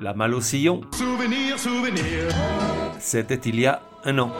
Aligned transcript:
La 0.00 0.14
malle 0.14 0.34
au 0.34 0.40
sillon, 0.40 0.80
Souvenir, 0.92 1.58
souvenir. 1.58 2.02
c'était 3.00 3.40
il 3.48 3.60
y 3.60 3.66
a 3.66 3.82
un 4.04 4.18
an. 4.18 4.30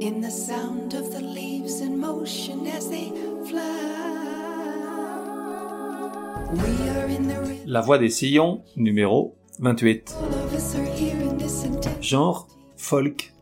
In 0.00 0.20
the 0.22 0.30
sound 0.30 0.94
of 0.94 1.10
the 1.10 1.20
leaves 1.20 1.82
in 1.82 1.96
motion 1.96 2.64
as 2.66 2.88
they 2.88 3.12
fly. 3.44 3.60
We 6.54 6.88
are 6.90 7.08
in 7.10 7.28
the 7.28 7.66
La 7.66 7.80
voix 7.82 7.98
des 7.98 8.08
sillons, 8.08 8.62
numéro 8.76 9.34
28. 9.60 10.14
of 10.44 10.54
us 10.54 10.74
are 10.76 10.86
here 10.86 11.20
in 11.22 11.36
this 11.36 11.64
intense. 11.64 12.00
Genre 12.00 12.48
folk. 12.76 13.34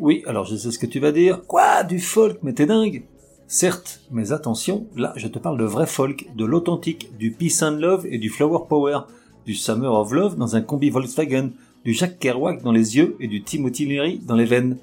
Oui, 0.00 0.24
alors 0.26 0.44
je 0.46 0.56
sais 0.56 0.72
ce 0.72 0.78
que 0.80 0.86
tu 0.86 0.98
vas 0.98 1.12
dire. 1.12 1.42
Quoi 1.46 1.84
Du 1.84 2.00
folk? 2.00 2.38
Mais 2.42 2.54
t'es 2.54 2.66
dingue 2.66 3.04
Certes, 3.46 4.00
mais 4.10 4.32
attention, 4.32 4.86
là 4.96 5.12
je 5.16 5.28
te 5.28 5.38
parle 5.38 5.58
de 5.58 5.64
vrai 5.64 5.86
folk, 5.86 6.26
de 6.34 6.44
l'authentique, 6.44 7.16
du 7.18 7.30
Peace 7.30 7.62
and 7.62 7.72
Love 7.78 8.06
et 8.10 8.18
du 8.18 8.30
Flower 8.30 8.60
Power, 8.68 9.00
du 9.46 9.54
Summer 9.54 9.92
of 9.92 10.12
Love 10.12 10.36
dans 10.36 10.56
un 10.56 10.62
combi 10.62 10.90
Volkswagen, 10.90 11.50
du 11.84 11.92
Jack 11.92 12.18
Kerouac 12.18 12.62
dans 12.62 12.72
les 12.72 12.96
yeux 12.96 13.16
et 13.20 13.28
du 13.28 13.42
Timothy 13.42 13.86
Leary 13.86 14.18
dans 14.18 14.36
les 14.36 14.44
veines. 14.44 14.78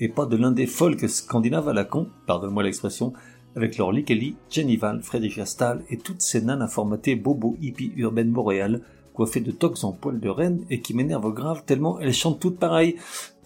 Et 0.00 0.08
pas 0.08 0.26
de 0.26 0.36
l'un 0.36 0.52
des 0.52 0.66
folk 0.66 1.08
scandinaves 1.08 1.68
à 1.68 1.72
la 1.72 1.84
con, 1.84 2.08
pardonne-moi 2.26 2.62
l'expression, 2.62 3.12
avec 3.56 3.76
leur 3.76 3.92
Kelly, 4.04 4.36
Jenny 4.50 4.76
Val, 4.76 5.02
Frédéric 5.02 5.38
Astal 5.38 5.82
et 5.90 5.96
toutes 5.96 6.22
ces 6.22 6.40
nanas 6.40 6.68
formatées 6.68 7.16
bobo 7.16 7.56
hippie 7.60 7.92
urbaine 7.96 8.30
Montréal, 8.30 8.82
coiffées 9.12 9.40
de 9.40 9.50
toques 9.50 9.82
en 9.82 9.92
poil 9.92 10.20
de 10.20 10.28
reine 10.28 10.64
et 10.70 10.80
qui 10.80 10.94
m'énervent 10.94 11.34
grave 11.34 11.64
tellement 11.66 11.98
elles 11.98 12.14
chantent 12.14 12.40
toutes 12.40 12.58
pareilles. 12.58 12.96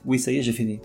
Oui, 0.05 0.19
ça 0.19 0.31
y 0.31 0.39
est, 0.39 0.43
j'ai 0.43 0.53
fini. 0.53 0.81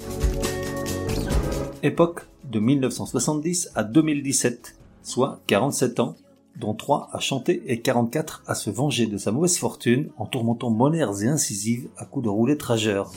Époque 1.84 2.22
de 2.50 2.60
1970 2.60 3.72
à 3.76 3.84
2017, 3.84 4.76
soit 5.04 5.42
47 5.48 6.00
ans, 6.00 6.16
dont 6.60 6.74
3 6.74 7.10
à 7.12 7.20
chanter 7.20 7.64
et 7.68 7.82
44 7.82 8.44
à 8.48 8.56
se 8.56 8.70
venger 8.70 9.06
de 9.06 9.18
sa 9.18 9.32
mauvaise 9.32 9.58
fortune 9.58 10.10
en 10.18 10.26
tourmentant 10.26 10.70
monaires 10.70 11.12
et 11.22 11.28
incisives 11.28 11.88
à 11.98 12.06
coups 12.06 12.26
de 12.26 12.30
roulettes 12.30 12.64
rageurs. 12.64 13.12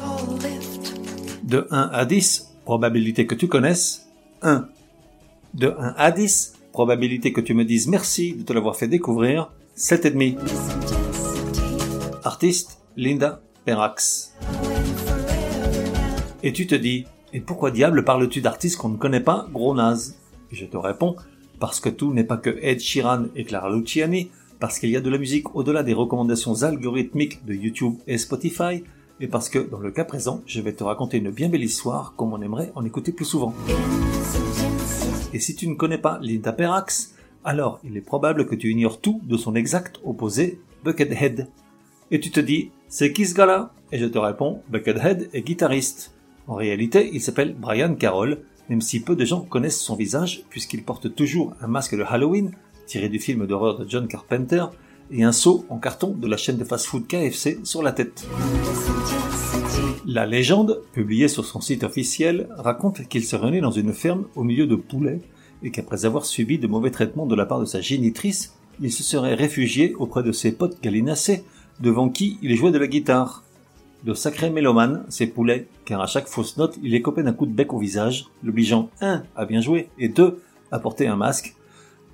De 1.42 1.66
1 1.70 1.90
à 1.92 2.04
10, 2.04 2.54
probabilité 2.64 3.26
que 3.26 3.34
tu 3.34 3.48
connaisses, 3.48 4.08
1. 4.42 4.68
De 5.54 5.74
1 5.78 5.94
à 5.96 6.10
10, 6.10 6.54
probabilité 6.72 7.32
que 7.32 7.40
tu 7.40 7.54
me 7.54 7.64
dises 7.64 7.88
merci 7.88 8.34
de 8.34 8.42
te 8.42 8.52
l'avoir 8.52 8.76
fait 8.76 8.88
découvrir, 8.88 9.50
7,5. 9.76 10.36
This 10.44 10.58
intensity. 10.70 11.70
Artiste, 12.24 12.78
Linda 12.96 13.40
Perrax. 13.64 14.34
Et 16.42 16.52
tu 16.52 16.66
te 16.66 16.74
dis, 16.74 17.06
et 17.32 17.40
pourquoi 17.40 17.70
diable 17.70 18.04
parles-tu 18.04 18.40
d'artistes 18.40 18.76
qu'on 18.76 18.88
ne 18.90 18.96
connaît 18.96 19.20
pas, 19.20 19.46
gros 19.52 19.74
naze 19.74 20.16
je 20.52 20.66
te 20.66 20.76
réponds, 20.76 21.16
parce 21.60 21.78
que 21.78 21.90
tout 21.90 22.12
n'est 22.12 22.24
pas 22.24 22.38
que 22.38 22.58
Ed 22.62 22.80
Sheeran 22.80 23.26
et 23.36 23.44
Clara 23.44 23.70
Luciani, 23.70 24.30
parce 24.58 24.78
qu'il 24.78 24.90
y 24.90 24.96
a 24.96 25.00
de 25.00 25.10
la 25.10 25.18
musique 25.18 25.54
au-delà 25.54 25.82
des 25.82 25.92
recommandations 25.92 26.62
algorithmiques 26.62 27.44
de 27.44 27.54
YouTube 27.54 27.94
et 28.06 28.18
Spotify, 28.18 28.82
et 29.20 29.28
parce 29.28 29.50
que, 29.50 29.58
dans 29.58 29.78
le 29.78 29.90
cas 29.90 30.04
présent, 30.04 30.42
je 30.46 30.62
vais 30.62 30.72
te 30.72 30.82
raconter 30.82 31.18
une 31.18 31.30
bien 31.30 31.50
belle 31.50 31.62
histoire 31.62 32.14
comme 32.16 32.32
on 32.32 32.40
aimerait 32.40 32.72
en 32.74 32.84
écouter 32.84 33.12
plus 33.12 33.26
souvent. 33.26 33.54
Et 35.34 35.38
si 35.38 35.54
tu 35.54 35.68
ne 35.68 35.74
connais 35.74 35.98
pas 35.98 36.18
Linda 36.22 36.52
Perrax, 36.52 37.14
alors 37.44 37.78
il 37.84 37.96
est 37.96 38.02
probable 38.02 38.46
que 38.46 38.54
tu 38.54 38.70
ignores 38.70 39.00
tout 39.00 39.20
de 39.22 39.36
son 39.36 39.54
exact 39.54 40.00
opposé, 40.04 40.60
Buckethead. 40.84 41.48
Et 42.10 42.20
tu 42.20 42.30
te 42.30 42.40
dis, 42.40 42.70
c'est 42.88 43.12
qui 43.12 43.26
ce 43.26 43.34
gars-là? 43.34 43.72
Et 43.92 43.98
je 43.98 44.06
te 44.06 44.18
réponds, 44.18 44.62
Buckethead 44.70 45.28
est 45.34 45.42
guitariste. 45.42 46.14
En 46.46 46.54
réalité, 46.54 47.10
il 47.12 47.20
s'appelle 47.20 47.54
Brian 47.54 47.94
Carroll, 47.94 48.38
même 48.70 48.80
si 48.80 49.00
peu 49.00 49.16
de 49.16 49.24
gens 49.24 49.40
connaissent 49.40 49.80
son 49.80 49.96
visage, 49.96 50.44
puisqu'il 50.48 50.84
porte 50.84 51.14
toujours 51.14 51.54
un 51.60 51.66
masque 51.66 51.96
de 51.96 52.04
Halloween, 52.08 52.52
tiré 52.86 53.08
du 53.08 53.18
film 53.18 53.46
d'horreur 53.46 53.76
de 53.76 53.86
John 53.88 54.06
Carpenter, 54.06 54.64
et 55.10 55.24
un 55.24 55.32
seau 55.32 55.64
en 55.68 55.78
carton 55.78 56.12
de 56.12 56.28
la 56.28 56.36
chaîne 56.36 56.56
de 56.56 56.64
fast-food 56.64 57.08
KFC 57.08 57.58
sur 57.64 57.82
la 57.82 57.90
tête. 57.90 58.24
La 60.06 60.24
légende, 60.24 60.82
publiée 60.92 61.26
sur 61.26 61.44
son 61.44 61.60
site 61.60 61.82
officiel, 61.82 62.48
raconte 62.56 63.08
qu'il 63.08 63.24
serait 63.24 63.50
né 63.50 63.60
dans 63.60 63.72
une 63.72 63.92
ferme 63.92 64.26
au 64.36 64.44
milieu 64.44 64.68
de 64.68 64.76
poulets 64.76 65.20
et 65.64 65.72
qu'après 65.72 66.04
avoir 66.04 66.24
subi 66.24 66.58
de 66.58 66.68
mauvais 66.68 66.92
traitements 66.92 67.26
de 67.26 67.34
la 67.34 67.46
part 67.46 67.58
de 67.58 67.64
sa 67.64 67.80
génitrice, 67.80 68.54
il 68.80 68.92
se 68.92 69.02
serait 69.02 69.34
réfugié 69.34 69.94
auprès 69.96 70.22
de 70.22 70.30
ses 70.30 70.52
potes 70.52 70.80
galinacés, 70.80 71.44
devant 71.80 72.08
qui 72.08 72.38
il 72.40 72.56
jouait 72.56 72.70
de 72.70 72.78
la 72.78 72.86
guitare. 72.86 73.42
De 74.04 74.14
sacrés 74.14 74.50
mélomanes, 74.50 75.04
ces 75.08 75.26
poulets, 75.26 75.68
car 75.84 76.00
à 76.00 76.06
chaque 76.06 76.26
fausse 76.26 76.56
note, 76.56 76.78
il 76.82 76.92
les 76.92 77.02
copait 77.02 77.22
d'un 77.22 77.34
coup 77.34 77.46
de 77.46 77.52
bec 77.52 77.72
au 77.74 77.78
visage, 77.78 78.26
l'obligeant, 78.42 78.88
un, 79.02 79.24
à 79.36 79.44
bien 79.44 79.60
jouer, 79.60 79.90
et 79.98 80.08
deux, 80.08 80.42
à 80.72 80.78
porter 80.78 81.06
un 81.06 81.16
masque. 81.16 81.54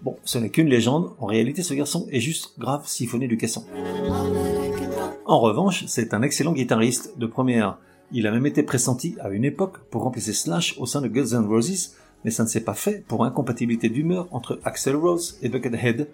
Bon, 0.02 0.16
ce 0.24 0.38
n'est 0.38 0.50
qu'une 0.50 0.68
légende, 0.68 1.12
en 1.18 1.26
réalité 1.26 1.62
ce 1.62 1.74
garçon 1.74 2.06
est 2.10 2.20
juste 2.20 2.58
grave 2.58 2.86
siphonné 2.86 3.28
du 3.28 3.36
caisson. 3.36 3.64
En 5.24 5.40
revanche, 5.40 5.84
c'est 5.86 6.12
un 6.12 6.22
excellent 6.22 6.52
guitariste 6.52 7.18
de 7.18 7.26
première. 7.26 7.78
Il 8.12 8.26
a 8.26 8.30
même 8.30 8.46
été 8.46 8.62
pressenti 8.62 9.16
à 9.20 9.30
une 9.30 9.44
époque 9.44 9.78
pour 9.90 10.02
remplacer 10.02 10.32
Slash 10.32 10.76
au 10.78 10.86
sein 10.86 11.00
de 11.00 11.08
Guns 11.08 11.40
N' 11.40 11.46
Roses, 11.46 11.94
mais 12.24 12.30
ça 12.30 12.44
ne 12.44 12.48
s'est 12.48 12.62
pas 12.62 12.74
fait 12.74 13.04
pour 13.06 13.24
incompatibilité 13.24 13.88
d'humeur 13.88 14.28
entre 14.32 14.60
Axel 14.64 14.96
Rose 14.96 15.38
et 15.42 15.48
Buckethead. 15.48 16.08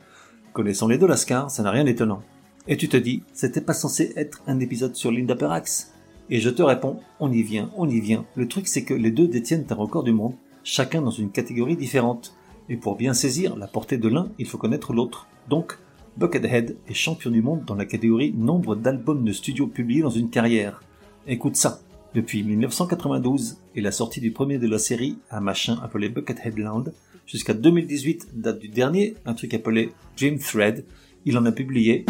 Connaissant 0.53 0.89
les 0.89 0.99
deux 0.99 1.06
Lascar, 1.06 1.50
ça 1.50 1.62
n'a 1.62 1.71
rien 1.71 1.84
d'étonnant. 1.84 2.22
Et 2.69 2.77
tu 2.77 2.89
te 2.89 2.97
dis, 2.97 3.23
c'était 3.33 3.61
pas 3.61 3.75
censé 3.75 4.12
être 4.15 4.41
un 4.47 4.61
épisode 4.61 4.95
sur 4.95 5.11
Linda 5.11 5.34
Perrax 5.34 5.93
Et 6.31 6.39
je 6.39 6.49
te 6.49 6.62
réponds, 6.62 7.00
on 7.19 7.33
y 7.33 7.43
vient, 7.43 7.73
on 7.77 7.89
y 7.89 7.99
vient. 7.99 8.25
Le 8.37 8.47
truc 8.47 8.69
c'est 8.69 8.84
que 8.84 8.95
les 8.95 9.11
deux 9.11 9.27
détiennent 9.27 9.67
un 9.69 9.75
record 9.75 10.05
du 10.05 10.12
monde, 10.12 10.34
chacun 10.62 11.03
dans 11.03 11.11
une 11.11 11.31
catégorie 11.31 11.77
différente. 11.77 12.37
Et 12.69 12.77
pour 12.77 12.97
bien 12.97 13.15
saisir 13.15 13.56
la 13.56 13.67
portée 13.67 13.99
de 13.99 14.09
l'un, 14.09 14.31
il 14.39 14.47
faut 14.47 14.59
connaître 14.59 14.93
l'autre. 14.93 15.27
Donc, 15.49 15.78
Buckethead 16.17 16.77
est 16.89 16.95
champion 16.95 17.31
du 17.31 17.43
monde 17.43 17.65
dans 17.65 17.75
la 17.75 17.84
catégorie 17.84 18.33
nombre 18.33 18.77
d'albums 18.77 19.25
de 19.25 19.33
studio 19.33 19.67
publiés 19.67 20.03
dans 20.03 20.11
une 20.11 20.31
carrière. 20.31 20.84
Écoute 21.27 21.56
ça. 21.56 21.81
Depuis 22.15 22.45
1992 22.45 23.56
et 23.75 23.81
la 23.81 23.91
sortie 23.91 24.21
du 24.21 24.31
premier 24.31 24.59
de 24.59 24.69
la 24.69 24.78
série, 24.78 25.17
un 25.31 25.41
machin 25.41 25.81
appelé 25.83 26.11
Buckethead 26.11 26.59
Land, 26.59 26.84
jusqu'à 27.27 27.55
2018, 27.55 28.28
date 28.34 28.61
du 28.61 28.69
dernier, 28.69 29.15
un 29.25 29.34
truc 29.34 29.55
appelé 29.55 29.93
Dream 30.17 30.39
Thread, 30.39 30.84
il 31.25 31.39
en 31.39 31.47
a 31.47 31.53
publié 31.53 32.05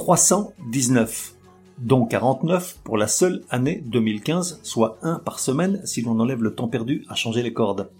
319, 0.00 1.34
dont 1.76 2.06
49 2.06 2.78
pour 2.82 2.96
la 2.96 3.06
seule 3.06 3.42
année 3.50 3.82
2015, 3.84 4.60
soit 4.62 4.96
un 5.02 5.18
par 5.18 5.38
semaine 5.38 5.82
si 5.84 6.00
l'on 6.00 6.18
enlève 6.18 6.42
le 6.42 6.54
temps 6.54 6.68
perdu 6.68 7.04
à 7.10 7.14
changer 7.14 7.42
les 7.42 7.52
cordes. 7.52 7.90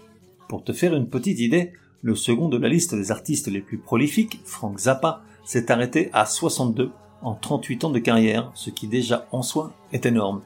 Pour 0.49 0.65
te 0.65 0.73
faire 0.73 0.95
une 0.95 1.11
petite 1.11 1.39
idée, 1.41 1.75
le 2.01 2.15
second 2.15 2.49
de 2.49 2.57
la 2.57 2.71
liste 2.71 2.95
des 2.95 3.13
artistes 3.13 3.49
les 3.49 3.61
plus 3.61 3.77
prolifiques, 3.77 4.41
Frank 4.47 4.79
Zappa, 4.79 5.21
s'est 5.45 5.71
arrêté 5.71 6.09
à 6.15 6.25
62 6.25 6.91
en 7.21 7.35
38 7.35 7.85
ans 7.85 7.91
de 7.91 7.99
carrière, 7.99 8.51
ce 8.55 8.71
qui 8.71 8.89
déjà 8.89 9.29
en 9.31 9.43
soi 9.43 9.75
est 9.93 10.07
énorme. 10.07 10.41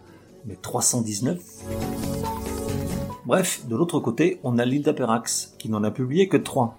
Mais 0.46 0.56
319 0.56 1.40
Bref, 3.26 3.64
de 3.68 3.76
l'autre 3.76 4.00
côté, 4.00 4.40
on 4.42 4.58
a 4.58 4.64
Linda 4.64 4.92
Perrax, 4.92 5.54
qui 5.60 5.68
n'en 5.68 5.84
a 5.84 5.92
publié 5.92 6.26
que 6.26 6.36
3. 6.36 6.76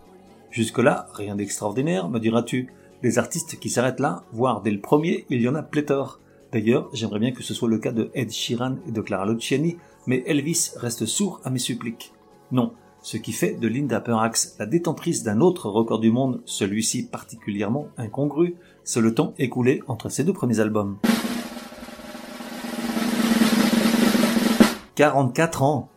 Jusque-là, 0.52 1.07
rien 1.13 1.38
d'extraordinaire, 1.38 2.09
me 2.09 2.19
diras-tu. 2.19 2.74
Les 3.03 3.19
artistes 3.19 3.59
qui 3.59 3.69
s'arrêtent 3.69 4.00
là, 4.00 4.23
voire 4.31 4.61
dès 4.61 4.72
le 4.72 4.81
premier, 4.81 5.25
il 5.29 5.41
y 5.41 5.50
en 5.50 5.56
a 5.56 5.63
pléthore. 5.63 6.19
D'ailleurs, 6.51 6.89
j'aimerais 6.94 7.19
bien 7.19 7.31
que 7.31 7.44
ce 7.44 7.53
soit 7.53 7.69
le 7.69 7.78
cas 7.78 7.91
de 7.91 8.09
Ed 8.13 8.31
Sheeran 8.31 8.78
et 8.88 8.91
de 8.91 9.01
Clara 9.01 9.25
Luciani, 9.25 9.78
mais 10.07 10.23
Elvis 10.25 10.72
reste 10.78 11.06
sourd 11.06 11.41
à 11.44 11.50
mes 11.50 11.59
suppliques. 11.59 12.13
Non, 12.51 12.73
ce 13.01 13.17
qui 13.17 13.33
fait 13.33 13.53
de 13.53 13.67
Linda 13.67 14.00
Perrax 14.00 14.56
la 14.57 14.66
détentrice 14.66 15.23
d'un 15.23 15.41
autre 15.41 15.69
record 15.69 16.00
du 16.00 16.11
monde, 16.11 16.41
celui-ci 16.45 17.03
particulièrement 17.07 17.89
incongru, 17.97 18.56
c'est 18.83 19.01
le 19.01 19.13
temps 19.13 19.33
écoulé 19.38 19.83
entre 19.88 20.09
ses 20.09 20.23
deux 20.23 20.33
premiers 20.33 20.59
albums. 20.59 20.97
44 24.95 25.62
ans 25.62 25.89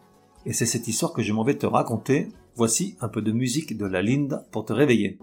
Et 0.44 0.52
c'est 0.52 0.66
cette 0.66 0.88
histoire 0.88 1.12
que 1.12 1.22
je 1.22 1.32
m'en 1.32 1.44
vais 1.44 1.54
te 1.54 1.66
raconter. 1.66 2.28
Voici 2.56 2.96
un 3.00 3.08
peu 3.08 3.22
de 3.22 3.30
musique 3.30 3.76
de 3.76 3.86
la 3.86 4.02
Linda 4.02 4.44
pour 4.50 4.64
te 4.64 4.72
réveiller. 4.72 5.18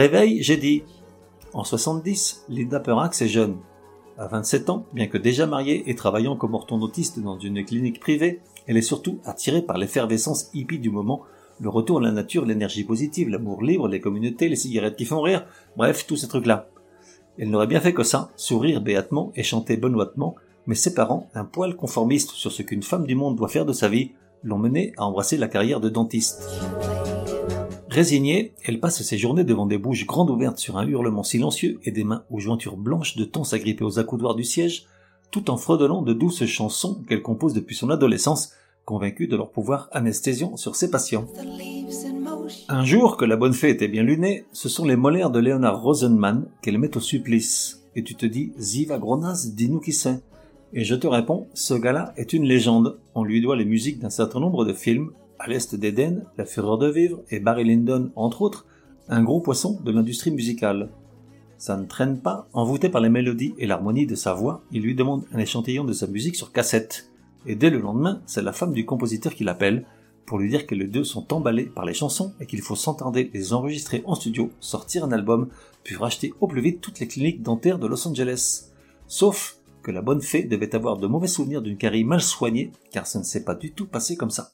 Réveil, 0.00 0.42
j'ai 0.42 0.56
dit. 0.56 0.82
En 1.52 1.62
70, 1.62 2.46
Linda 2.48 2.80
Perrax 2.80 3.20
est 3.20 3.28
jeune. 3.28 3.58
À 4.16 4.28
27 4.28 4.70
ans, 4.70 4.86
bien 4.94 5.08
que 5.08 5.18
déjà 5.18 5.44
mariée 5.44 5.90
et 5.90 5.94
travaillant 5.94 6.36
comme 6.36 6.54
orthodontiste 6.54 7.20
dans 7.20 7.38
une 7.38 7.62
clinique 7.66 8.00
privée, 8.00 8.40
elle 8.66 8.78
est 8.78 8.80
surtout 8.80 9.18
attirée 9.26 9.60
par 9.60 9.76
l'effervescence 9.76 10.48
hippie 10.54 10.78
du 10.78 10.88
moment, 10.88 11.20
le 11.60 11.68
retour 11.68 11.98
à 11.98 12.00
la 12.00 12.12
nature, 12.12 12.46
l'énergie 12.46 12.84
positive, 12.84 13.28
l'amour 13.28 13.62
libre, 13.62 13.88
les 13.88 14.00
communautés, 14.00 14.48
les 14.48 14.56
cigarettes 14.56 14.96
qui 14.96 15.04
font 15.04 15.20
rire, 15.20 15.44
bref, 15.76 16.06
tous 16.06 16.16
ces 16.16 16.28
trucs-là. 16.28 16.70
Elle 17.36 17.50
n'aurait 17.50 17.66
bien 17.66 17.82
fait 17.82 17.92
que 17.92 18.02
ça, 18.02 18.30
sourire 18.36 18.80
béatement 18.80 19.32
et 19.36 19.42
chanter 19.42 19.76
benoîtement, 19.76 20.34
mais 20.66 20.76
ses 20.76 20.94
parents, 20.94 21.28
un 21.34 21.44
poil 21.44 21.76
conformistes 21.76 22.30
sur 22.30 22.52
ce 22.52 22.62
qu'une 22.62 22.82
femme 22.82 23.04
du 23.04 23.16
monde 23.16 23.36
doit 23.36 23.48
faire 23.48 23.66
de 23.66 23.74
sa 23.74 23.90
vie, 23.90 24.12
l'ont 24.44 24.56
menée 24.56 24.94
à 24.96 25.04
embrasser 25.04 25.36
la 25.36 25.48
carrière 25.48 25.80
de 25.80 25.90
dentiste. 25.90 26.48
Résignée, 27.90 28.52
elle 28.64 28.78
passe 28.78 29.02
ses 29.02 29.18
journées 29.18 29.42
devant 29.42 29.66
des 29.66 29.76
bouches 29.76 30.06
grandes 30.06 30.30
ouvertes 30.30 30.60
sur 30.60 30.78
un 30.78 30.86
hurlement 30.86 31.24
silencieux 31.24 31.80
et 31.82 31.90
des 31.90 32.04
mains 32.04 32.22
aux 32.30 32.38
jointures 32.38 32.76
blanches 32.76 33.16
de 33.16 33.24
temps 33.24 33.42
s'agripper 33.42 33.82
aux 33.82 33.98
accoudoirs 33.98 34.36
du 34.36 34.44
siège, 34.44 34.86
tout 35.32 35.50
en 35.50 35.56
fredonnant 35.56 36.02
de 36.02 36.12
douces 36.12 36.44
chansons 36.44 37.02
qu'elle 37.08 37.20
compose 37.20 37.52
depuis 37.52 37.74
son 37.74 37.90
adolescence, 37.90 38.52
convaincue 38.84 39.26
de 39.26 39.34
leur 39.34 39.50
pouvoir 39.50 39.88
anesthésiant 39.90 40.56
sur 40.56 40.76
ses 40.76 40.88
patients. 40.88 41.26
Un 42.68 42.84
jour 42.84 43.16
que 43.16 43.24
la 43.24 43.36
bonne 43.36 43.54
fée 43.54 43.70
était 43.70 43.88
bien 43.88 44.04
lunée, 44.04 44.44
ce 44.52 44.68
sont 44.68 44.84
les 44.84 44.96
molaires 44.96 45.30
de 45.30 45.40
Leonard 45.40 45.82
Rosenman 45.82 46.46
qu'elle 46.62 46.78
met 46.78 46.96
au 46.96 47.00
supplice. 47.00 47.82
Et 47.96 48.04
tu 48.04 48.14
te 48.14 48.26
dis, 48.26 48.52
Ziva 48.56 48.98
Gronas, 48.98 49.48
dis-nous 49.52 49.80
qui 49.80 49.92
c'est. 49.92 50.20
Et 50.72 50.84
je 50.84 50.94
te 50.94 51.08
réponds, 51.08 51.48
ce 51.54 51.74
gars-là 51.74 52.12
est 52.16 52.32
une 52.32 52.44
légende. 52.44 53.00
On 53.16 53.24
lui 53.24 53.40
doit 53.40 53.56
les 53.56 53.64
musiques 53.64 53.98
d'un 53.98 54.10
certain 54.10 54.38
nombre 54.38 54.64
de 54.64 54.72
films, 54.72 55.10
À 55.42 55.48
l'Est 55.48 55.74
d'Éden, 55.74 56.26
La 56.36 56.44
Fureur 56.44 56.76
de 56.76 56.90
Vivre 56.90 57.22
et 57.30 57.40
Barry 57.40 57.64
Lyndon, 57.64 58.10
entre 58.14 58.42
autres, 58.42 58.66
un 59.08 59.22
gros 59.22 59.40
poisson 59.40 59.80
de 59.82 59.90
l'industrie 59.90 60.30
musicale. 60.30 60.90
Ça 61.56 61.78
ne 61.78 61.86
traîne 61.86 62.20
pas, 62.20 62.46
envoûté 62.52 62.90
par 62.90 63.00
les 63.00 63.08
mélodies 63.08 63.54
et 63.56 63.66
l'harmonie 63.66 64.06
de 64.06 64.16
sa 64.16 64.34
voix, 64.34 64.60
il 64.70 64.82
lui 64.82 64.94
demande 64.94 65.24
un 65.32 65.38
échantillon 65.38 65.84
de 65.84 65.94
sa 65.94 66.08
musique 66.08 66.36
sur 66.36 66.52
cassette. 66.52 67.08
Et 67.46 67.54
dès 67.54 67.70
le 67.70 67.78
lendemain, 67.78 68.20
c'est 68.26 68.42
la 68.42 68.52
femme 68.52 68.74
du 68.74 68.84
compositeur 68.84 69.34
qui 69.34 69.44
l'appelle, 69.44 69.86
pour 70.26 70.38
lui 70.38 70.50
dire 70.50 70.66
que 70.66 70.74
les 70.74 70.86
deux 70.86 71.04
sont 71.04 71.32
emballés 71.32 71.64
par 71.64 71.86
les 71.86 71.94
chansons 71.94 72.34
et 72.38 72.44
qu'il 72.44 72.60
faut 72.60 72.76
s'entarder 72.76 73.30
les 73.32 73.54
enregistrer 73.54 74.02
en 74.04 74.16
studio, 74.16 74.50
sortir 74.60 75.06
un 75.06 75.12
album, 75.12 75.48
puis 75.84 75.96
racheter 75.96 76.34
au 76.42 76.48
plus 76.48 76.60
vite 76.60 76.82
toutes 76.82 77.00
les 77.00 77.08
cliniques 77.08 77.42
dentaires 77.42 77.78
de 77.78 77.86
Los 77.86 78.06
Angeles. 78.06 78.66
Sauf 79.08 79.56
que 79.82 79.90
la 79.90 80.02
bonne 80.02 80.20
fée 80.20 80.42
devait 80.42 80.74
avoir 80.74 80.98
de 80.98 81.06
mauvais 81.06 81.28
souvenirs 81.28 81.62
d'une 81.62 81.78
carrière 81.78 82.06
mal 82.06 82.20
soignée, 82.20 82.72
car 82.92 83.06
ça 83.06 83.18
ne 83.18 83.24
s'est 83.24 83.44
pas 83.44 83.54
du 83.54 83.72
tout 83.72 83.86
passé 83.86 84.18
comme 84.18 84.28
ça. 84.28 84.52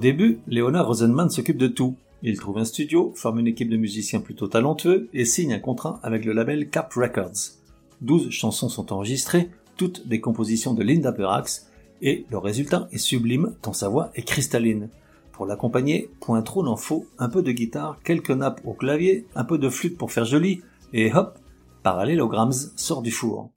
Au 0.00 0.02
début, 0.02 0.40
Leonard 0.46 0.86
Rosenman 0.86 1.28
s'occupe 1.28 1.58
de 1.58 1.66
tout. 1.66 1.94
Il 2.22 2.38
trouve 2.38 2.56
un 2.56 2.64
studio, 2.64 3.12
forme 3.16 3.40
une 3.40 3.48
équipe 3.48 3.68
de 3.68 3.76
musiciens 3.76 4.20
plutôt 4.20 4.48
talentueux 4.48 5.10
et 5.12 5.26
signe 5.26 5.52
un 5.52 5.58
contrat 5.58 6.00
avec 6.02 6.24
le 6.24 6.32
label 6.32 6.70
Cap 6.70 6.90
Records. 6.94 7.58
12 8.00 8.30
chansons 8.30 8.70
sont 8.70 8.94
enregistrées, 8.94 9.50
toutes 9.76 10.08
des 10.08 10.18
compositions 10.18 10.72
de 10.72 10.82
Linda 10.82 11.12
Perrax, 11.12 11.68
et 12.00 12.24
le 12.30 12.38
résultat 12.38 12.88
est 12.92 12.96
sublime 12.96 13.52
tant 13.60 13.74
sa 13.74 13.90
voix 13.90 14.10
est 14.14 14.22
cristalline. 14.22 14.88
Pour 15.32 15.44
l'accompagner, 15.44 16.08
point 16.20 16.40
trop 16.40 16.62
n'en 16.62 16.76
faut, 16.76 17.04
un 17.18 17.28
peu 17.28 17.42
de 17.42 17.52
guitare, 17.52 17.98
quelques 18.02 18.30
nappes 18.30 18.62
au 18.64 18.72
clavier, 18.72 19.26
un 19.34 19.44
peu 19.44 19.58
de 19.58 19.68
flûte 19.68 19.98
pour 19.98 20.12
faire 20.12 20.24
joli, 20.24 20.62
et 20.94 21.12
hop, 21.12 21.38
Parallelograms 21.82 22.54
sort 22.74 23.02
du 23.02 23.10
four. 23.10 23.50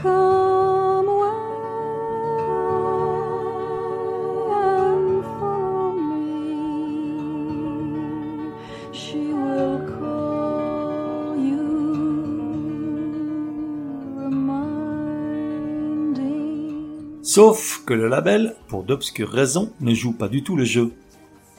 Sauf 17.23 17.81
que 17.87 17.95
le 17.95 18.07
label, 18.07 18.55
pour 18.67 18.83
d'obscures 18.83 19.29
raisons, 19.29 19.71
ne 19.81 19.95
joue 19.95 20.13
pas 20.13 20.27
du 20.27 20.43
tout 20.43 20.55
le 20.55 20.65
jeu. 20.65 20.91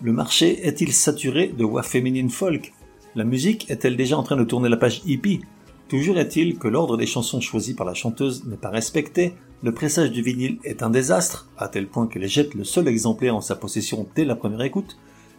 Le 0.02 0.12
marché 0.12 0.64
est-il 0.64 0.92
saturé 0.92 1.48
de 1.48 1.64
voix 1.64 1.82
féminines 1.82 2.30
folk? 2.30 2.72
La 3.16 3.24
musique 3.24 3.68
est-elle 3.68 3.96
déjà 3.96 4.16
en 4.16 4.22
train 4.22 4.36
de 4.36 4.44
tourner 4.44 4.68
la 4.68 4.76
page 4.76 5.02
hippie? 5.04 5.40
Toujours 5.88 6.18
est-il 6.18 6.58
que 6.58 6.68
l'ordre 6.68 6.96
des 6.96 7.06
chansons 7.06 7.40
choisies 7.40 7.74
par 7.74 7.86
la 7.86 7.94
chanteuse 7.94 8.44
n'est 8.46 8.56
pas 8.56 8.70
respecté, 8.70 9.34
le 9.64 9.74
pressage 9.74 10.12
du 10.12 10.22
vinyle 10.22 10.58
est 10.62 10.84
un 10.84 10.90
désastre, 10.90 11.48
à 11.58 11.66
tel 11.66 11.88
point 11.88 12.06
qu'elle 12.06 12.28
jette 12.28 12.54
le 12.54 12.62
seul 12.62 12.86
exemplaire 12.86 13.34
en 13.34 13.40
sa 13.40 13.56
possession 13.56 14.06
dès 14.14 14.24
la 14.24 14.36
première 14.36 14.62
écoute, 14.62 14.96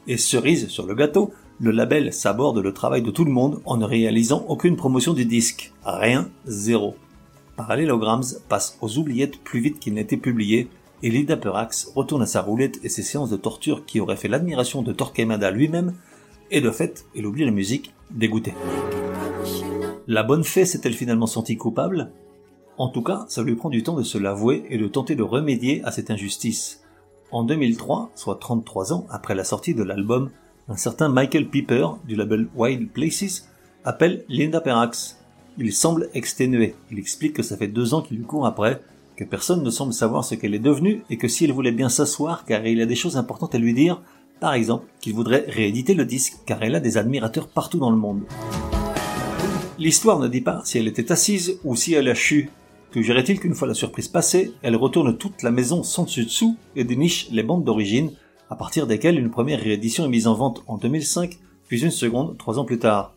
et 0.07 0.17
cerise 0.17 0.67
sur 0.67 0.85
le 0.85 0.95
gâteau, 0.95 1.31
le 1.59 1.71
label 1.71 2.13
s'aborde 2.13 2.59
le 2.59 2.73
travail 2.73 3.01
de 3.01 3.11
tout 3.11 3.23
le 3.23 3.31
monde 3.31 3.61
en 3.65 3.77
ne 3.77 3.85
réalisant 3.85 4.45
aucune 4.47 4.75
promotion 4.75 5.13
du 5.13 5.25
disque. 5.25 5.71
Rien, 5.85 6.29
zéro. 6.45 6.95
Parallelograms 7.55 8.23
passe 8.49 8.77
aux 8.81 8.97
oubliettes 8.97 9.37
plus 9.39 9.61
vite 9.61 9.79
qu'il 9.79 9.93
n'était 9.93 10.17
publié, 10.17 10.67
et 11.03 11.09
Linda 11.09 11.37
Perrax 11.37 11.91
retourne 11.95 12.23
à 12.23 12.25
sa 12.25 12.41
roulette 12.41 12.79
et 12.83 12.89
ses 12.89 13.03
séances 13.03 13.29
de 13.29 13.37
torture 13.37 13.85
qui 13.85 13.99
auraient 13.99 14.17
fait 14.17 14.27
l'admiration 14.27 14.81
de 14.81 14.91
Torquemada 14.91 15.51
lui-même, 15.51 15.93
et 16.51 16.61
de 16.61 16.71
fait, 16.71 17.05
elle 17.15 17.25
oublie 17.25 17.45
la 17.45 17.51
musique, 17.51 17.93
dégoûtée. 18.11 18.53
La 20.07 20.23
bonne 20.23 20.43
fée 20.43 20.65
s'est-elle 20.65 20.93
finalement 20.93 21.27
sentie 21.27 21.57
coupable? 21.57 22.11
En 22.77 22.89
tout 22.89 23.01
cas, 23.01 23.25
ça 23.29 23.41
lui 23.41 23.55
prend 23.55 23.69
du 23.69 23.83
temps 23.83 23.95
de 23.95 24.03
se 24.03 24.17
l'avouer 24.17 24.65
et 24.69 24.77
de 24.77 24.87
tenter 24.87 25.15
de 25.15 25.23
remédier 25.23 25.81
à 25.85 25.91
cette 25.91 26.11
injustice. 26.11 26.83
En 27.31 27.43
2003, 27.43 28.11
soit 28.15 28.35
33 28.35 28.93
ans 28.93 29.07
après 29.09 29.33
la 29.33 29.45
sortie 29.45 29.73
de 29.73 29.83
l'album, 29.83 30.29
un 30.67 30.77
certain 30.77 31.09
Michael 31.09 31.47
Piper 31.47 31.87
du 32.07 32.15
label 32.15 32.47
Wild 32.55 32.89
Places 32.89 33.47
appelle 33.83 34.25
Linda 34.29 34.61
Perrax. 34.61 35.19
Il 35.57 35.71
semble 35.71 36.09
exténué. 36.13 36.75
Il 36.91 36.97
explique 36.97 37.33
que 37.33 37.43
ça 37.43 37.55
fait 37.55 37.67
deux 37.67 37.93
ans 37.93 38.01
qu'il 38.01 38.17
lui 38.17 38.25
court 38.25 38.47
après, 38.47 38.81
que 39.15 39.23
personne 39.23 39.63
ne 39.63 39.69
semble 39.69 39.93
savoir 39.93 40.25
ce 40.25 40.35
qu'elle 40.35 40.55
est 40.55 40.59
devenue 40.59 41.03
et 41.09 41.17
que 41.17 41.27
si 41.27 41.45
elle 41.45 41.51
voulait 41.51 41.71
bien 41.71 41.89
s'asseoir 41.89 42.45
car 42.45 42.65
il 42.65 42.81
a 42.81 42.87
des 42.87 42.95
choses 42.95 43.15
importantes 43.15 43.53
à 43.53 43.59
lui 43.59 43.73
dire, 43.73 44.01
par 44.39 44.53
exemple 44.53 44.87
qu'il 44.99 45.13
voudrait 45.13 45.45
rééditer 45.47 45.93
le 45.93 46.05
disque 46.05 46.37
car 46.45 46.61
elle 46.63 46.75
a 46.75 46.79
des 46.79 46.97
admirateurs 46.97 47.47
partout 47.47 47.77
dans 47.77 47.91
le 47.91 47.97
monde. 47.97 48.23
L'histoire 49.77 50.19
ne 50.19 50.27
dit 50.27 50.41
pas 50.41 50.61
si 50.65 50.79
elle 50.79 50.87
était 50.87 51.11
assise 51.11 51.59
ou 51.63 51.75
si 51.75 51.93
elle 51.93 52.09
a 52.09 52.15
chu. 52.15 52.49
Est-il 52.95 53.39
qu'une 53.41 53.55
fois 53.55 53.67
la 53.67 53.73
surprise 53.73 54.07
passée, 54.07 54.53
elle 54.61 54.77
retourne 54.77 55.17
toute 55.17 55.43
la 55.43 55.51
maison 55.51 55.83
sans 55.83 56.05
dessus-dessous 56.05 56.57
et 56.77 56.85
déniche 56.85 57.27
les 57.29 57.43
bandes 57.43 57.65
d'origine, 57.65 58.11
à 58.49 58.55
partir 58.55 58.87
desquelles 58.87 59.19
une 59.19 59.31
première 59.31 59.59
réédition 59.59 60.05
est 60.05 60.09
mise 60.09 60.27
en 60.27 60.35
vente 60.35 60.63
en 60.67 60.77
2005, 60.77 61.37
puis 61.67 61.83
une 61.83 61.91
seconde 61.91 62.37
trois 62.37 62.59
ans 62.59 62.65
plus 62.65 62.79
tard. 62.79 63.13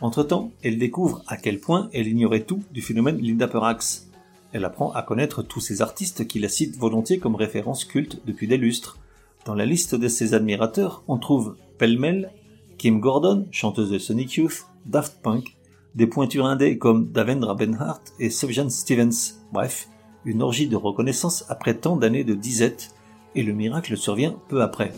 Entre-temps, 0.00 0.52
elle 0.62 0.78
découvre 0.78 1.22
à 1.26 1.36
quel 1.36 1.58
point 1.58 1.88
elle 1.92 2.06
ignorait 2.06 2.44
tout 2.44 2.62
du 2.72 2.82
phénomène 2.82 3.18
Linda 3.18 3.48
Perrax. 3.48 4.08
Elle 4.52 4.64
apprend 4.64 4.92
à 4.92 5.02
connaître 5.02 5.42
tous 5.42 5.60
ces 5.60 5.82
artistes 5.82 6.26
qui 6.26 6.38
la 6.38 6.48
citent 6.48 6.78
volontiers 6.78 7.18
comme 7.18 7.34
référence 7.34 7.84
culte 7.84 8.20
depuis 8.24 8.46
des 8.46 8.56
lustres. 8.56 8.98
Dans 9.44 9.54
la 9.54 9.66
liste 9.66 9.94
de 9.94 10.08
ses 10.08 10.34
admirateurs, 10.34 11.02
on 11.08 11.18
trouve 11.18 11.56
pêle-mêle 11.78 12.30
Kim 12.76 13.00
Gordon, 13.00 13.46
chanteuse 13.50 13.90
de 13.90 13.98
Sonic 13.98 14.34
Youth, 14.34 14.66
Daft 14.86 15.20
Punk, 15.20 15.56
des 15.96 16.06
pointures 16.06 16.46
indées 16.46 16.78
comme 16.78 17.10
Davendra 17.10 17.54
Benhart 17.54 18.02
et 18.20 18.30
Sufjan 18.30 18.70
Stevens. 18.70 19.34
Bref, 19.52 19.88
une 20.24 20.42
orgie 20.42 20.68
de 20.68 20.76
reconnaissance 20.76 21.44
après 21.48 21.74
tant 21.74 21.96
d'années 21.96 22.24
de 22.24 22.34
disette, 22.34 22.94
et 23.34 23.42
le 23.42 23.52
miracle 23.52 23.96
survient 23.96 24.36
peu 24.48 24.62
après. 24.62 24.92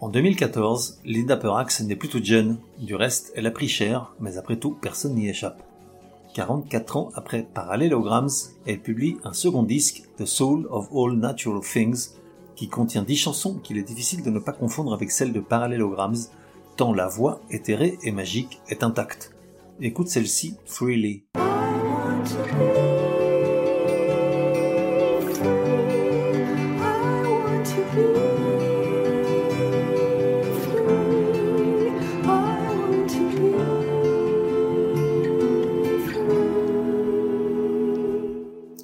En 0.00 0.08
2014, 0.08 1.00
Linda 1.04 1.36
Perrax 1.36 1.82
n'est 1.82 1.96
plus 1.96 2.08
toute 2.08 2.24
jeune. 2.24 2.58
Du 2.78 2.94
reste, 2.94 3.32
elle 3.36 3.46
a 3.46 3.50
pris 3.50 3.68
cher, 3.68 4.14
mais 4.18 4.38
après 4.38 4.56
tout, 4.56 4.76
personne 4.80 5.14
n'y 5.14 5.28
échappe. 5.28 5.62
44 6.34 6.96
ans 6.96 7.10
après 7.14 7.42
Parallelograms, 7.42 8.30
elle 8.66 8.80
publie 8.80 9.18
un 9.24 9.32
second 9.32 9.62
disque, 9.62 10.04
The 10.16 10.24
Soul 10.24 10.66
of 10.70 10.88
All 10.94 11.18
Natural 11.18 11.60
Things, 11.60 12.10
qui 12.56 12.68
contient 12.68 13.02
10 13.02 13.16
chansons 13.16 13.54
qu'il 13.58 13.78
est 13.78 13.82
difficile 13.82 14.22
de 14.22 14.30
ne 14.30 14.38
pas 14.38 14.52
confondre 14.52 14.94
avec 14.94 15.10
celles 15.10 15.32
de 15.32 15.40
Parallelograms, 15.40 16.16
tant 16.76 16.92
la 16.94 17.08
voix 17.08 17.40
éthérée 17.50 17.98
et 18.02 18.12
magique 18.12 18.60
est 18.68 18.82
intacte. 18.82 19.34
Écoute 19.80 20.08
celle-ci, 20.08 20.56
Freely. 20.66 21.24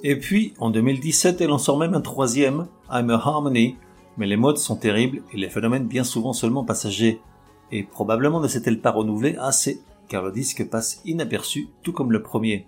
Et 0.08 0.14
puis, 0.14 0.54
en 0.60 0.70
2017, 0.70 1.40
elle 1.40 1.50
en 1.50 1.58
sort 1.58 1.78
même 1.78 1.94
un 1.94 2.00
troisième, 2.00 2.68
I'm 2.88 3.10
a 3.10 3.14
Harmony, 3.14 3.74
mais 4.16 4.28
les 4.28 4.36
modes 4.36 4.56
sont 4.56 4.76
terribles 4.76 5.22
et 5.32 5.36
les 5.36 5.50
phénomènes 5.50 5.88
bien 5.88 6.04
souvent 6.04 6.32
seulement 6.32 6.62
passagers. 6.62 7.20
Et 7.72 7.82
probablement 7.82 8.38
ne 8.38 8.46
s'est-elle 8.46 8.80
pas 8.80 8.92
renouvelée 8.92 9.34
assez, 9.40 9.80
car 10.06 10.22
le 10.22 10.30
disque 10.30 10.64
passe 10.70 11.02
inaperçu, 11.06 11.70
tout 11.82 11.92
comme 11.92 12.12
le 12.12 12.22
premier. 12.22 12.66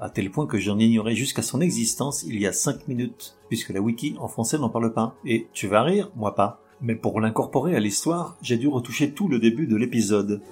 À 0.00 0.10
tel 0.10 0.32
point 0.32 0.48
que 0.48 0.58
j'en 0.58 0.76
ignorais 0.76 1.14
jusqu'à 1.14 1.42
son 1.42 1.60
existence 1.60 2.24
il 2.24 2.40
y 2.40 2.48
a 2.48 2.52
5 2.52 2.88
minutes, 2.88 3.36
puisque 3.48 3.70
la 3.70 3.80
wiki 3.80 4.16
en 4.18 4.26
français 4.26 4.58
n'en 4.58 4.68
parle 4.68 4.92
pas. 4.92 5.14
Et 5.24 5.46
tu 5.52 5.68
vas 5.68 5.84
rire, 5.84 6.10
moi 6.16 6.34
pas. 6.34 6.62
Mais 6.80 6.96
pour 6.96 7.20
l'incorporer 7.20 7.76
à 7.76 7.80
l'histoire, 7.80 8.36
j'ai 8.42 8.56
dû 8.56 8.66
retoucher 8.66 9.12
tout 9.12 9.28
le 9.28 9.38
début 9.38 9.68
de 9.68 9.76
l'épisode. 9.76 10.42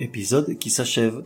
Épisode 0.00 0.56
qui 0.56 0.70
s'achève. 0.70 1.24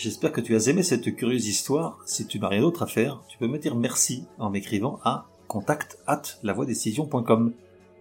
J'espère 0.00 0.32
que 0.32 0.40
tu 0.40 0.56
as 0.56 0.68
aimé 0.68 0.82
cette 0.82 1.14
curieuse 1.14 1.46
histoire. 1.46 2.00
Si 2.06 2.26
tu 2.26 2.40
n'as 2.40 2.48
rien 2.48 2.62
d'autre 2.62 2.84
à 2.84 2.86
faire, 2.86 3.22
tu 3.28 3.36
peux 3.36 3.48
me 3.48 3.58
dire 3.58 3.76
merci 3.76 4.24
en 4.38 4.48
m'écrivant 4.48 4.98
à 5.04 5.26
contact 5.46 5.98
at 6.06 6.22
lavoidécision.com. 6.42 7.52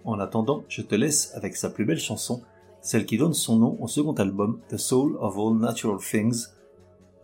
En 0.05 0.19
attendant, 0.21 0.63
je 0.69 0.81
te 0.81 0.95
laisse 0.95 1.33
avec 1.35 1.57
sa 1.57 1.69
plus 1.69 1.83
belle 1.83 1.99
chanson, 1.99 2.41
celle 2.81 3.05
qui 3.05 3.17
donne 3.17 3.33
son 3.33 3.57
nom 3.57 3.77
au 3.81 3.89
second 3.89 4.13
album, 4.13 4.61
The 4.69 4.77
Soul 4.77 5.17
of 5.19 5.37
All 5.37 5.59
Natural 5.59 5.99
Things, 5.99 6.45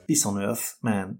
Peace 0.08 0.26
on 0.26 0.38
Earth, 0.38 0.78
Man. 0.82 1.20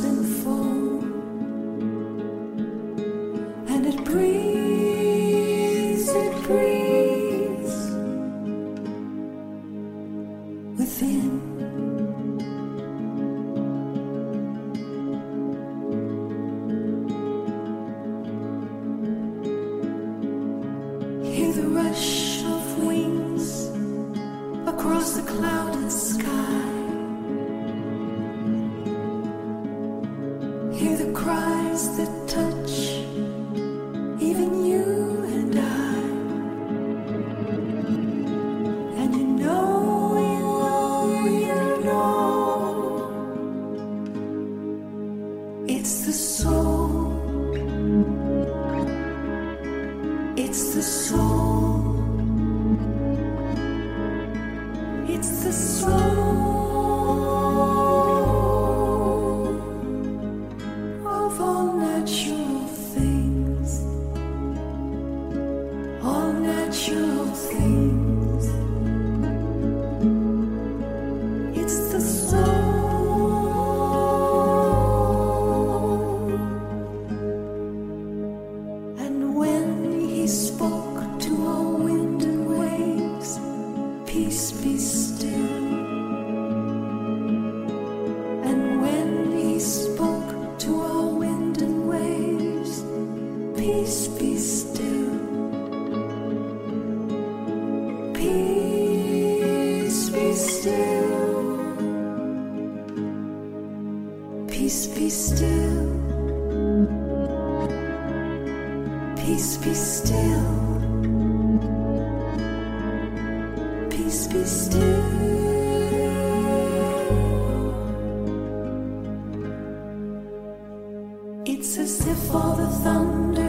It's 121.43 121.77
as 121.77 122.05
if 122.05 122.35
all 122.35 122.55
the 122.55 122.67
thunder 122.83 123.40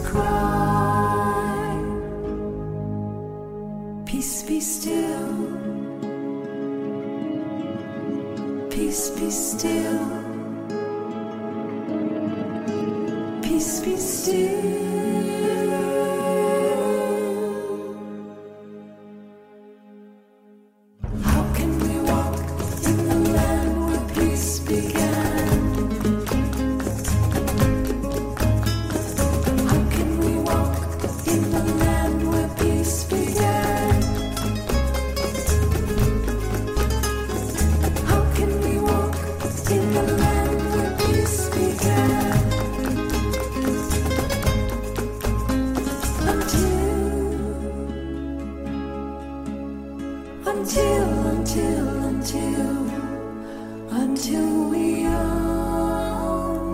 cry. 0.00 1.74
Peace 4.06 4.42
be 4.42 4.60
still. 4.60 5.28
Peace 8.70 9.10
be 9.10 9.30
still. 9.30 10.08
Peace 13.42 13.80
be 13.80 13.96
still. 13.96 14.87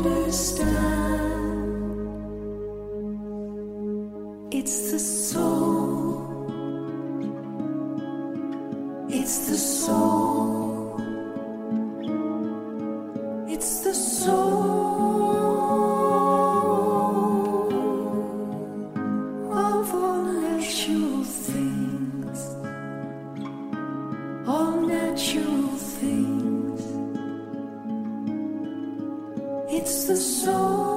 Understand. 0.07 0.75
It's 4.53 4.91
the 4.93 4.99
soul. 4.99 5.94
It's 29.77 30.05
the 30.05 30.17
soul 30.17 30.94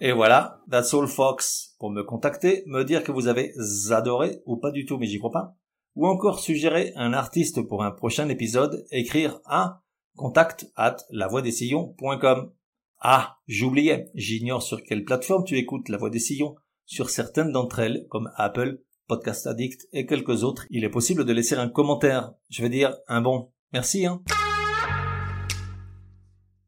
Et 0.00 0.12
voilà, 0.12 0.60
that's 0.70 0.92
all 0.92 1.06
Fox. 1.06 1.74
Pour 1.78 1.90
me 1.90 2.02
contacter, 2.02 2.62
me 2.66 2.84
dire 2.84 3.04
que 3.04 3.12
vous 3.12 3.28
avez 3.28 3.52
adoré 3.90 4.42
ou 4.46 4.56
pas 4.56 4.70
du 4.70 4.84
tout, 4.84 4.98
mais 4.98 5.06
j'y 5.06 5.18
crois 5.18 5.30
pas. 5.30 5.56
Ou 5.94 6.06
encore 6.06 6.40
suggérer 6.40 6.92
un 6.96 7.12
artiste 7.12 7.62
pour 7.62 7.84
un 7.84 7.92
prochain 7.92 8.28
épisode, 8.28 8.84
écrire 8.90 9.40
à 9.44 9.82
contact 10.16 10.66
at 10.76 10.96
lavoidessillons.com. 11.10 12.52
Ah, 13.00 13.36
j'oubliais, 13.46 14.10
j'ignore 14.14 14.62
sur 14.62 14.82
quelle 14.82 15.04
plateforme 15.04 15.44
tu 15.44 15.56
écoutes 15.56 15.88
La 15.88 15.98
Voix 15.98 16.10
des 16.10 16.18
Sillons. 16.18 16.56
Sur 16.86 17.10
certaines 17.10 17.52
d'entre 17.52 17.78
elles, 17.78 18.06
comme 18.08 18.30
Apple, 18.36 18.80
Podcast 19.06 19.46
Addict 19.46 19.88
et 19.92 20.06
quelques 20.06 20.42
autres, 20.42 20.66
il 20.70 20.84
est 20.84 20.90
possible 20.90 21.24
de 21.24 21.32
laisser 21.32 21.54
un 21.54 21.68
commentaire. 21.68 22.32
Je 22.50 22.62
veux 22.62 22.68
dire, 22.68 22.96
un 23.06 23.20
bon. 23.20 23.52
Merci, 23.72 24.06
hein. 24.06 24.22